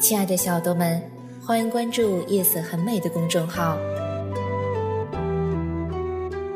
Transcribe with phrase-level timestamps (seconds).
[0.00, 1.00] 亲爱的小豆们，
[1.44, 3.76] 欢迎关注“夜色很美”的公众号。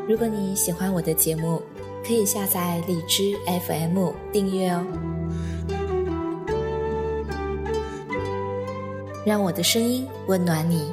[0.09, 1.61] 如果你喜欢我的节目，
[2.03, 3.37] 可以下载荔枝
[3.67, 4.83] FM 订阅哦，
[9.23, 10.91] 让我的声音温暖你。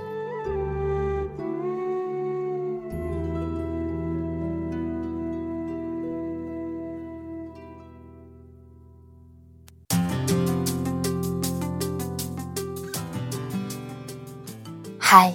[15.14, 15.30] 嗨，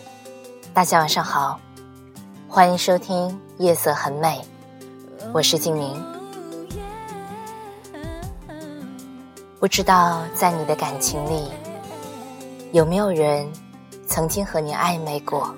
[0.73, 1.59] 大家晚上好，
[2.47, 4.44] 欢迎收听《夜色很美》，
[5.31, 6.03] 我是静明。
[9.59, 11.52] 不知道在你的感情里，
[12.72, 13.47] 有没有人
[14.08, 15.53] 曾经和你暧昧过？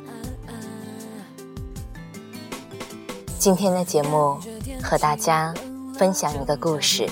[3.38, 4.38] 今天的节目
[4.84, 5.54] 和大家
[5.98, 7.10] 分享一个故事。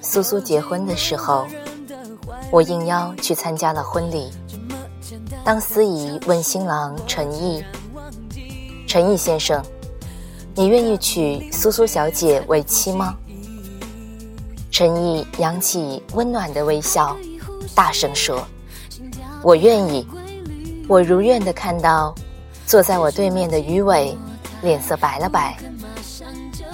[0.00, 1.48] 苏苏结婚的时候。
[2.50, 4.30] 我应邀去参加了婚礼。
[5.44, 7.64] 当司仪问新郎陈毅
[8.86, 9.62] ：“陈毅先生，
[10.54, 13.14] 你愿意娶苏苏小姐为妻吗？”
[14.70, 17.16] 陈毅扬起温暖的微笑，
[17.74, 18.44] 大声说
[19.42, 20.06] ：“我愿意。”
[20.88, 22.12] 我如愿的看到
[22.66, 24.16] 坐在我对面的于伟
[24.60, 25.56] 脸色白了白。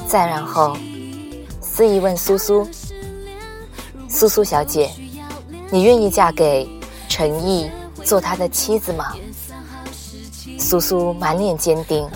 [0.06, 0.74] 再然后，
[1.60, 2.66] 司仪问苏苏
[4.08, 4.90] ：“苏苏小姐。”
[5.70, 6.68] 你愿意嫁给
[7.08, 7.70] 陈毅
[8.04, 9.14] 做他的妻子吗？
[10.58, 12.08] 苏苏满脸坚定，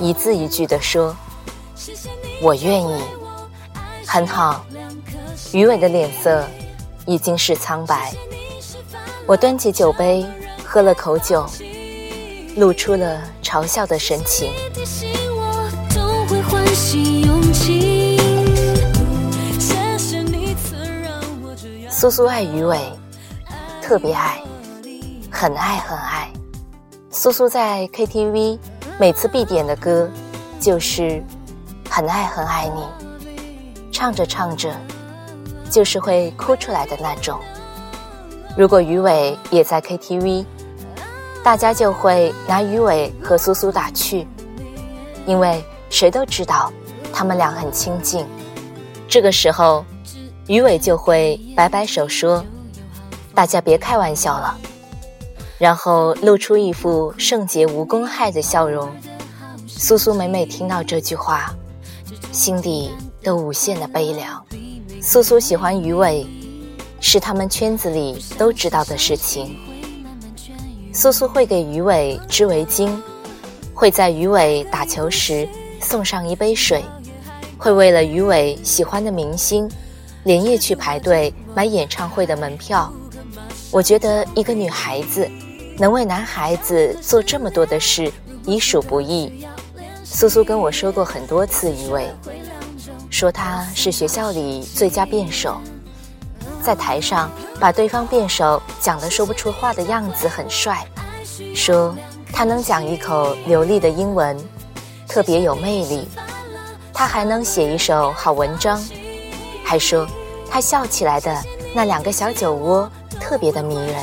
[0.00, 1.14] 一字一句地说
[2.40, 3.02] ：“我愿意。”
[4.06, 4.64] 很好，
[5.52, 6.44] 余伟的脸色
[7.06, 8.12] 已经是苍白。
[9.26, 10.26] 我端起酒杯
[10.64, 11.46] 喝了口酒，
[12.56, 14.50] 露出了嘲笑的神情。
[22.02, 22.80] 苏苏爱鱼尾，
[23.80, 24.42] 特别爱，
[25.30, 26.28] 很爱很爱。
[27.12, 28.58] 苏苏在 KTV
[28.98, 30.10] 每次必点的歌
[30.58, 31.02] 就是
[31.88, 32.80] 《很爱很爱你》，
[33.92, 34.74] 唱着唱着
[35.70, 37.38] 就是会哭出来的那种。
[38.58, 40.44] 如果鱼尾也在 KTV，
[41.44, 44.26] 大家就会拿鱼尾和苏苏打趣，
[45.24, 46.72] 因为谁都知道
[47.12, 48.26] 他们俩很亲近。
[49.06, 49.84] 这个时候。
[50.48, 52.44] 鱼尾就会摆摆手说
[53.32, 54.58] ：“大家别开玩笑了。”
[55.56, 58.88] 然后露出一副圣洁无公害的笑容。
[59.68, 61.54] 苏苏每每听到这句话，
[62.32, 62.90] 心底
[63.22, 64.44] 都无限的悲凉。
[65.00, 66.26] 苏苏喜欢鱼尾，
[67.00, 69.56] 是他们圈子里都知道的事情。
[70.92, 72.90] 苏苏会给鱼尾织围巾，
[73.72, 75.48] 会在鱼尾打球时
[75.80, 76.84] 送上一杯水，
[77.56, 79.70] 会为了鱼尾喜欢的明星。
[80.24, 82.92] 连夜去排队买演唱会的门票，
[83.70, 85.28] 我觉得一个女孩子
[85.78, 88.10] 能为男孩子做这么多的事，
[88.44, 89.46] 已属不易。
[90.04, 92.06] 苏苏跟我说过很多次，余伟
[93.10, 95.60] 说他是学校里最佳辩手，
[96.62, 100.86] 在台上把对方辩手讲得说不出话的样子很帅，
[101.54, 101.96] 说
[102.32, 104.36] 他能讲一口流利的英文，
[105.08, 106.06] 特别有魅力，
[106.92, 108.80] 他还能写一首好文章。
[109.72, 110.06] 还说
[110.50, 111.34] 他笑起来的
[111.74, 112.86] 那两个小酒窝
[113.18, 113.96] 特别的迷人。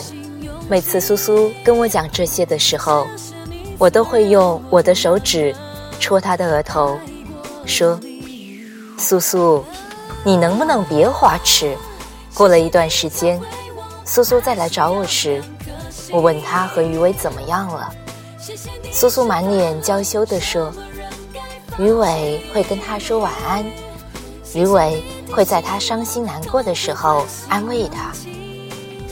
[0.67, 3.05] 每次苏苏跟我讲这些的时候，
[3.77, 5.55] 我都会用我的手指
[5.99, 6.97] 戳他的额头，
[7.67, 7.99] 说
[8.97, 9.63] ：“苏苏，
[10.23, 11.77] 你能不能别花痴？”
[12.33, 13.39] 过了一段时间，
[14.03, 15.39] 苏苏再来找我时，
[16.11, 17.93] 我问他和于伟怎么样了。
[18.91, 20.73] 苏苏满脸娇羞地说
[21.77, 23.63] ：“于伟会跟他说晚安。”
[24.53, 28.11] 于伟会在他伤心难过的时候安慰他，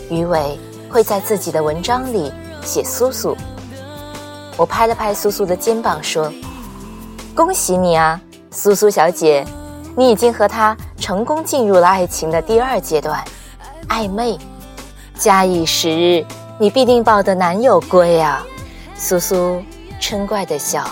[0.10, 0.58] 于伟
[0.90, 2.32] 会在自己的文章里
[2.64, 3.38] 写苏苏。
[4.58, 6.32] 我拍了拍苏苏的肩膀说
[7.36, 8.20] ：“恭喜你啊，
[8.50, 9.46] 苏苏小姐，
[9.96, 13.24] 你已经和他成功进入了爱情的第二阶段，
[13.90, 14.38] 暧昧。
[15.14, 16.26] 假以时日，
[16.60, 18.44] 你必定抱得男友归啊！”
[18.98, 19.62] 苏苏
[20.02, 20.84] 嗔怪的笑。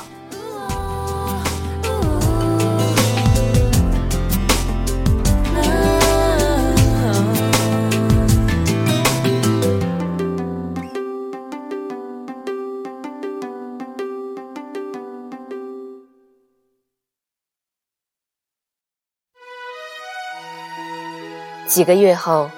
[21.75, 22.50] 几个月后，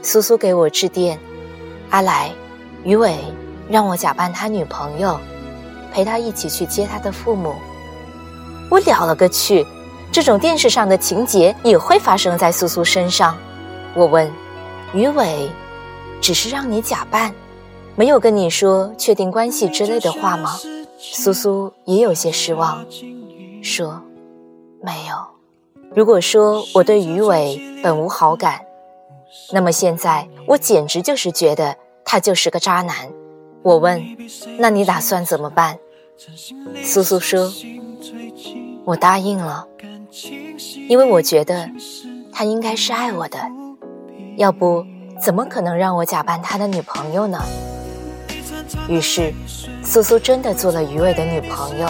[0.00, 1.18] 苏苏给我致电
[1.90, 2.30] ：“阿来，
[2.84, 3.16] 于伟
[3.68, 5.18] 让我假扮他女朋友，
[5.92, 7.52] 陪他一起去接他的父母。”
[8.70, 9.66] 我了了个去！
[10.12, 13.36] 这种电视上的情节也会发生在苏苏身上。
[13.92, 14.30] 我问
[14.94, 15.50] ：“于伟，
[16.20, 17.34] 只是让你假扮，
[17.96, 20.56] 没有跟你说确定关系之类的话吗？”
[20.96, 22.86] 苏苏也有些失望，
[23.64, 24.00] 说
[24.80, 25.39] ：“没有。
[25.92, 28.60] 如果说我对于伟本无好感，
[29.52, 33.10] 那么现在我简直就是觉得他就是个渣男。”
[33.62, 34.02] 我问
[34.56, 35.76] ：“那你打算怎么办？”
[36.82, 37.52] 苏苏说
[38.86, 39.66] ：“我答应了，
[40.88, 41.68] 因为我觉得
[42.32, 43.38] 他应该是爱我的，
[44.36, 44.84] 要不
[45.20, 47.42] 怎么可能让我假扮他的女朋友呢？”
[48.88, 49.34] 于是，
[49.82, 51.88] 苏苏真的做了于伟的女朋友，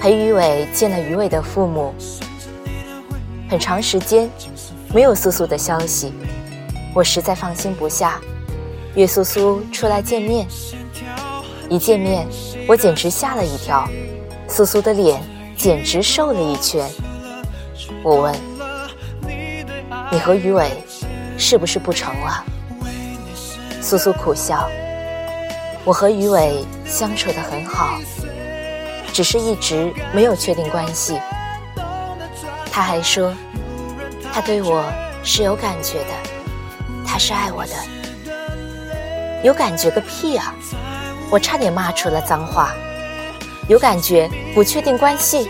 [0.00, 1.94] 陪于伟见了于伟的父母。
[3.48, 4.28] 很长时间
[4.92, 6.12] 没有苏苏的消息，
[6.92, 8.20] 我实在放心不下，
[8.94, 10.46] 约苏苏出来见面。
[11.68, 12.26] 一见面，
[12.66, 13.88] 我简直吓了一跳，
[14.48, 15.20] 苏苏的脸
[15.56, 16.88] 简直瘦了一圈。
[18.02, 18.34] 我问
[20.10, 20.70] ：“你和于伟
[21.36, 22.44] 是不是不成了？”
[23.80, 24.68] 苏苏苦笑。
[25.84, 28.00] 我和于伟相处的很好，
[29.12, 31.16] 只是一直没有确定关系。
[32.76, 33.32] 他还说，
[34.30, 34.84] 他对我
[35.24, 36.10] 是有感觉的，
[37.06, 37.72] 他是爱我的。
[39.42, 40.54] 有感觉个屁啊！
[41.30, 42.74] 我差点骂出了脏话。
[43.66, 45.48] 有感觉不确定关系，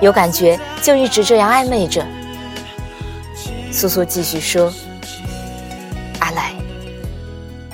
[0.00, 2.06] 有感觉就一直这样暧昧着。
[3.72, 4.72] 苏苏继续说
[6.22, 6.52] ：“阿来，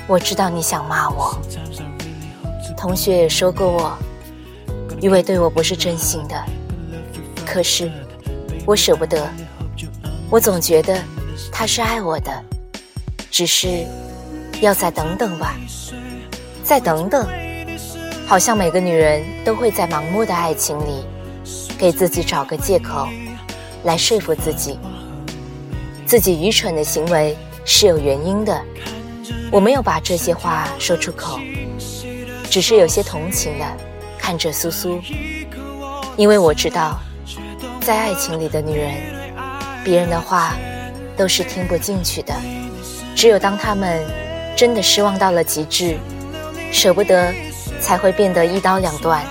[0.07, 1.39] 我知道你想骂我。”
[2.75, 3.95] 同学也说过我，
[5.03, 6.43] 于伟对我不是真心的，
[7.45, 7.91] 可是
[8.65, 9.27] 我舍不得，
[10.29, 10.97] 我总觉得
[11.51, 12.31] 他是爱我的，
[13.29, 13.85] 只是
[14.61, 15.55] 要再等等吧，
[16.63, 17.27] 再等等，
[18.27, 21.03] 好像每个女人都会在盲目的爱情里，
[21.77, 23.07] 给自己找个借口，
[23.83, 24.77] 来说服自己，
[26.05, 27.35] 自己愚蠢的行为
[27.65, 28.61] 是有原因的，
[29.51, 31.39] 我没有把这些话说出口。
[32.49, 33.65] 只是有些同情的
[34.19, 35.01] 看着苏苏，
[36.17, 36.99] 因为我知道，
[37.81, 38.93] 在爱情里的女人，
[39.83, 40.53] 别人的话
[41.17, 42.33] 都是听不进去的。
[43.15, 43.99] 只有当他们
[44.55, 45.97] 真的失望到了极致，
[46.71, 47.33] 舍不得，
[47.79, 49.25] 才会变得一刀两断。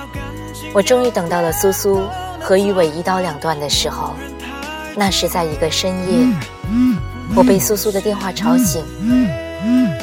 [0.75, 2.02] 我终于等到了苏苏
[2.41, 4.14] 和于伟一刀两断的时候，
[4.97, 6.26] 那是在一个深夜，
[7.37, 8.85] 我被苏苏的电话吵醒，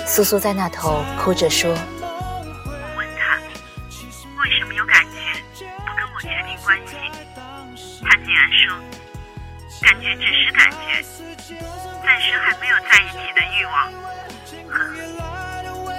[0.06, 1.76] 苏苏在那头哭着说。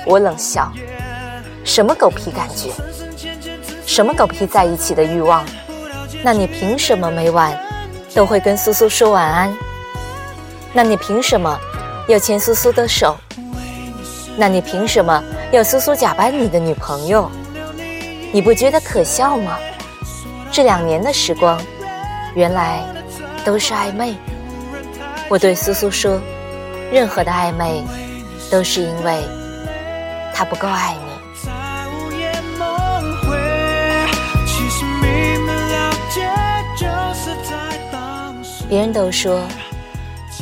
[0.06, 0.72] 我冷笑，
[1.64, 2.70] 什么狗屁感觉？
[3.86, 5.44] 什么狗屁在一起的欲望？
[6.22, 7.58] 那你凭什么每晚
[8.14, 9.56] 都会跟苏苏说晚安？
[10.72, 11.58] 那你凭什么
[12.08, 13.16] 要牵苏苏的手？
[14.36, 15.22] 那你凭什么
[15.52, 17.30] 要苏苏假扮你的女朋友？
[18.32, 19.58] 你不觉得可笑吗？
[20.50, 21.60] 这两年的时光，
[22.34, 22.82] 原来。
[23.44, 24.14] 都是暧昧。
[25.30, 26.20] 我对苏苏说
[26.90, 27.84] ：“任何的暧昧，
[28.50, 29.22] 都是因为
[30.34, 30.98] 他不够爱你。”
[38.68, 39.40] 别人都说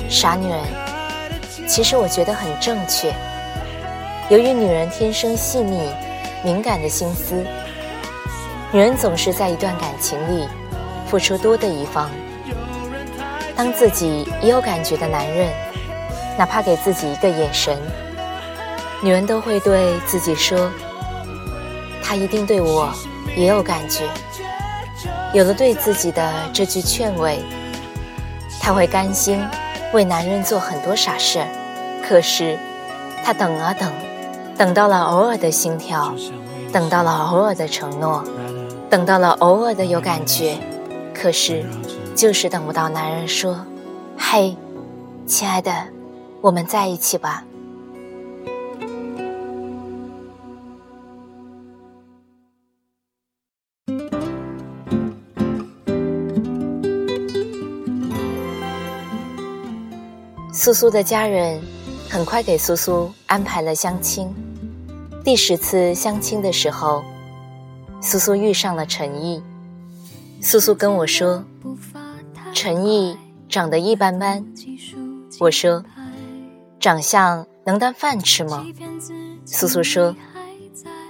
[0.09, 0.61] 傻女人，
[1.69, 3.15] 其实我觉得很正确。
[4.29, 5.89] 由于女人天生细腻、
[6.45, 7.47] 敏感的心思，
[8.73, 10.49] 女人总是在一段感情里
[11.09, 12.11] 付出多的一方。
[13.55, 15.49] 当自己也有感觉的男人，
[16.39, 17.77] 哪怕给自己一个眼神，
[19.03, 20.71] 女人都会对自己说
[22.03, 22.93] ：“他一定对我
[23.37, 24.05] 也有感觉。”
[25.33, 27.39] 有了对自己的这句劝慰，
[28.61, 29.43] 她会甘心
[29.93, 31.45] 为男人做很多傻事。
[32.07, 32.59] 可是，
[33.25, 33.93] 她等啊等，
[34.57, 36.15] 等到了偶尔的心跳，
[36.73, 38.25] 等到了偶尔的承诺，
[38.89, 40.57] 等到了偶尔的有感觉，
[41.15, 41.65] 可是。
[42.15, 43.67] 就是等不到男人说
[44.17, 44.57] ：“嘿，
[45.27, 45.71] 亲爱的，
[46.47, 47.43] 我们在一起吧。”
[60.53, 61.61] 苏苏的家人
[62.09, 64.33] 很快给苏苏安排了相亲。
[65.25, 67.03] 第十次相亲的时候，
[68.01, 69.43] 苏苏遇上了陈毅。
[70.41, 71.43] 苏苏跟我说。
[72.55, 73.17] 陈毅
[73.49, 74.47] 长得一般般，
[75.41, 75.85] 我说
[76.87, 78.65] ：“长相能当饭吃吗？”
[79.45, 80.15] 苏苏说：“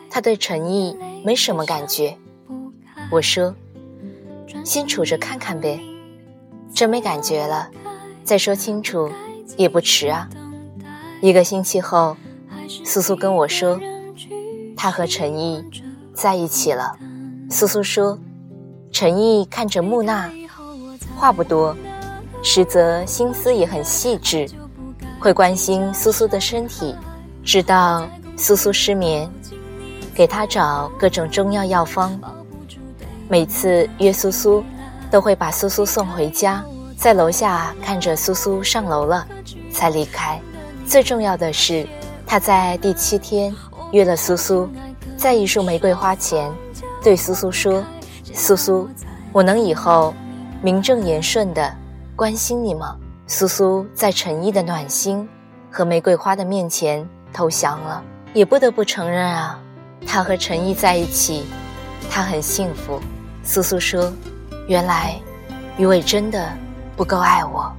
[0.08, 2.16] 他对陈毅没什么感觉。”
[3.12, 3.54] 我说
[4.64, 5.78] ：“先处着看看呗，
[6.72, 7.68] 真没感觉了，
[8.24, 9.12] 再说清楚
[9.58, 10.26] 也不迟啊。”
[11.20, 12.16] 一个星期后，
[12.82, 13.78] 苏苏跟我说，
[14.78, 15.62] 他和陈毅
[16.14, 16.96] 在一起了。
[17.50, 18.18] 苏苏说，
[18.90, 20.30] 陈毅看着木讷，
[21.18, 21.76] 话不多，
[22.42, 24.48] 实则心思也很细致，
[25.18, 26.94] 会关心苏苏的身体，
[27.42, 28.06] 知道
[28.36, 29.28] 苏苏失眠，
[30.14, 32.18] 给他找各种中药药方。
[33.28, 34.62] 每次约苏苏，
[35.10, 36.64] 都会把苏苏送回家，
[36.96, 39.26] 在楼下看着苏苏上楼了，
[39.72, 40.40] 才离开。
[40.86, 41.86] 最重要的是，
[42.26, 43.52] 他在第七天
[43.90, 44.68] 约了苏苏，
[45.16, 46.52] 在一束玫瑰花前，
[47.02, 47.82] 对苏苏说
[48.32, 48.88] ：“苏苏，
[49.32, 50.14] 我能以后
[50.62, 51.74] 名正言顺的
[52.14, 52.96] 关心你吗？”
[53.26, 55.28] 苏苏在陈毅的暖心
[55.70, 58.02] 和玫瑰花的面前投降了。
[58.32, 59.58] 也不得不承认啊，
[60.06, 61.44] 他和陈毅在一起，
[62.10, 63.00] 他很幸福。
[63.42, 64.12] 苏苏说
[64.68, 65.18] ：“原来，
[65.78, 66.52] 余伟真的
[66.96, 67.72] 不够爱我。”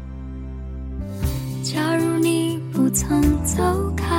[1.63, 2.47] 假如你。
[2.73, 3.63] 不曾走
[3.97, 4.15] 开，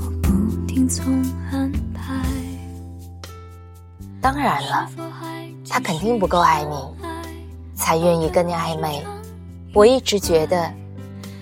[0.00, 0.30] 我不
[0.66, 2.12] 听从安排。
[4.20, 4.90] 当然了，
[5.68, 6.76] 他肯定不够爱你，
[7.74, 9.02] 才愿意跟你暧昧。
[9.74, 10.72] 我一直觉得，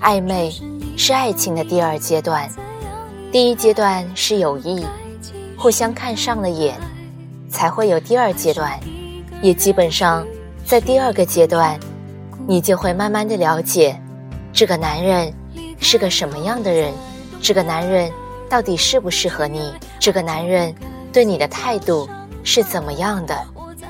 [0.00, 0.52] 暧昧
[0.97, 2.50] 是爱情的第二阶段，
[3.30, 4.85] 第一阶段是友谊，
[5.56, 6.75] 互相看上了眼，
[7.49, 8.78] 才会有第二阶段。
[9.42, 10.26] 也基本上
[10.64, 11.78] 在第二个阶段，
[12.49, 13.99] 你就会慢慢的了解
[14.52, 15.33] 这个男人。
[15.78, 16.92] 是个什么样的人？
[17.40, 18.11] 这个男人
[18.49, 19.73] 到底适不适合你？
[20.00, 20.75] 这个男人
[21.12, 22.09] 对你的态度
[22.42, 23.38] 是怎么样的？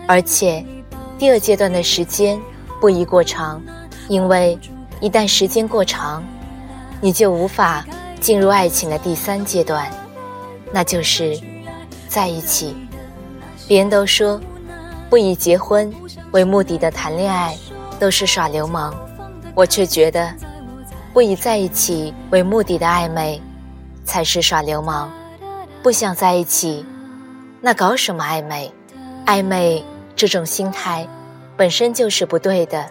[0.07, 0.65] 而且，
[1.19, 2.39] 第二阶段的时间
[2.81, 3.63] 不宜过长，
[4.09, 4.59] 因为
[5.01, 6.23] 一旦时间过长，
[7.01, 7.85] 你就无法
[8.21, 9.91] 进入爱情的第三阶段，
[10.73, 11.39] 那就是
[12.09, 12.77] 在一起。
[13.69, 14.41] 别人都说，
[15.11, 15.93] 不以结婚
[16.31, 17.57] 为目的的谈恋爱
[17.99, 18.95] 都是耍流氓，
[19.55, 20.33] 我却觉得。
[21.13, 23.41] 不以在一起为目的的暧昧，
[24.05, 25.11] 才是耍流氓。
[25.83, 26.85] 不想在一起，
[27.61, 28.71] 那搞什么暧昧？
[29.25, 29.83] 暧昧
[30.15, 31.09] 这种心态，
[31.57, 32.89] 本身就是不对的。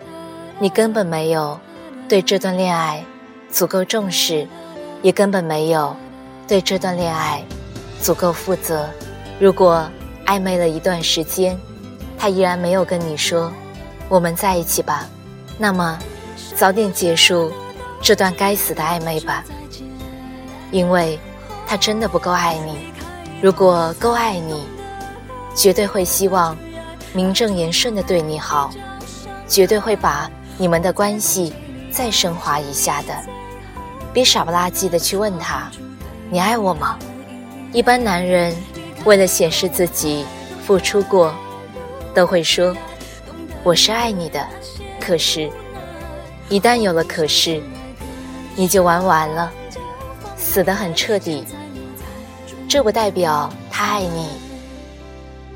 [0.57, 1.59] 你根本没有
[2.07, 3.03] 对这段恋爱
[3.51, 4.47] 足够重视，
[5.01, 5.95] 也根本没有
[6.47, 7.43] 对这段恋爱
[8.00, 8.89] 足够负责。
[9.38, 9.85] 如果
[10.25, 11.59] 暧昧了一段时间，
[12.17, 13.51] 他依然没有跟你说
[14.07, 15.05] “我们在一起吧”，
[15.59, 16.00] 那么
[16.55, 17.51] 早点结束。
[18.01, 19.43] 这段该死的暧昧吧，
[20.71, 21.19] 因为
[21.65, 22.93] 他真的不够爱你。
[23.41, 24.63] 如果够爱你，
[25.55, 26.55] 绝对会希望
[27.13, 28.69] 名正言顺的对你好，
[29.47, 31.53] 绝对会把你们的关系
[31.91, 33.13] 再升华一下的。
[34.13, 35.69] 别傻不拉几的去问他，
[36.29, 36.97] 你爱我吗？
[37.71, 38.55] 一般男人
[39.03, 40.25] 为了显示自己
[40.65, 41.33] 付出过，
[42.13, 42.75] 都会说
[43.63, 44.45] 我是爱你的。
[45.00, 45.51] 可是，
[46.50, 47.62] 一旦有了可是。
[48.57, 49.51] 你就玩完了，
[50.38, 51.43] 死得很彻底。
[52.69, 54.29] 这不代表他爱你，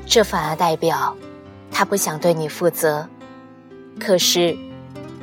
[0.04, 1.16] 这反而代表
[1.72, 3.08] 他不想对你负责。
[3.98, 4.54] 可是，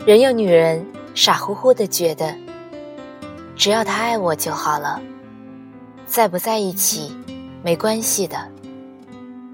[0.07, 2.33] 人有女人傻乎乎的觉得，
[3.57, 5.01] 只要他爱我就好了，
[6.05, 7.13] 在不在一起
[7.61, 8.49] 没关系的。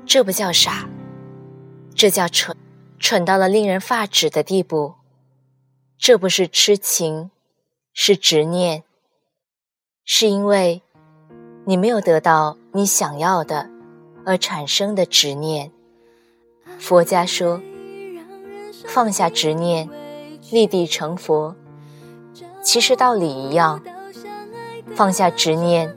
[0.05, 0.87] 这不叫傻，
[1.95, 2.55] 这叫蠢，
[2.99, 4.93] 蠢到了令人发指的地步。
[5.97, 7.31] 这不是痴情。
[7.95, 8.83] 是执念，
[10.03, 10.83] 是因为
[11.65, 13.69] 你没有得到你想要的
[14.23, 15.71] 而产生的执念。
[16.79, 17.61] 佛家说，
[18.87, 19.87] 放下执念，
[20.51, 21.55] 立地成佛。
[22.61, 23.81] 其实道理一样，
[24.95, 25.93] 放下执念，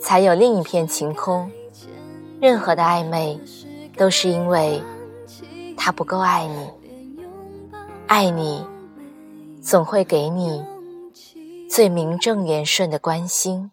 [0.00, 1.50] 才有另一片晴空。
[2.40, 3.38] 任何的暧昧，
[3.96, 4.82] 都是因为
[5.76, 6.70] 他不够爱你。
[8.06, 8.64] 爱你，
[9.62, 10.64] 总会给你。
[11.68, 13.70] 最名正言顺的关心。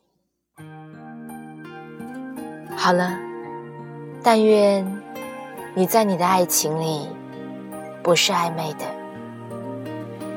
[2.75, 3.17] 好了，
[4.21, 5.01] 但愿
[5.73, 7.07] 你在你的爱情里
[8.03, 8.85] 不是暧昧的，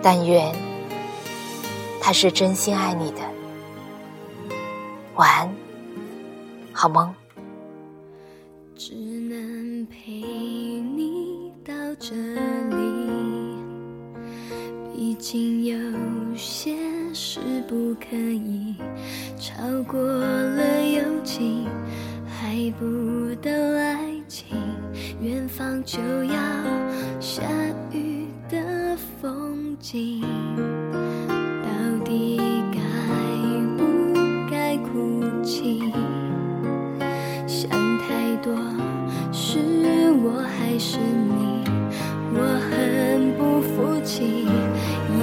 [0.02, 0.52] 但愿
[2.00, 3.19] 他是真心爱你的。
[5.16, 5.54] 晚安，
[6.73, 7.14] 好梦。
[8.76, 12.76] 只能陪你到这里，
[14.95, 16.75] 毕竟有些。
[17.12, 18.76] 事不可以
[19.37, 21.66] 超过了友情，
[22.25, 24.57] 还不到爱情，
[25.21, 26.40] 远方就要
[27.19, 27.42] 下
[27.90, 29.50] 雨的风
[29.82, 31.70] 到
[32.04, 32.38] 底
[32.70, 32.78] 该
[33.78, 33.80] 不
[34.50, 35.90] 该哭泣？
[37.46, 38.52] 想太多，
[39.32, 39.58] 是
[40.22, 41.64] 我还是你？
[42.34, 44.44] 我很不服气，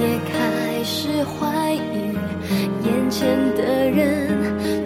[0.00, 1.76] 也开始怀疑
[2.84, 4.77] 眼前的人。